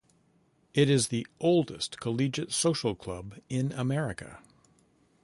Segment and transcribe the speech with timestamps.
[0.73, 4.41] It is the oldest collegiate social club in America.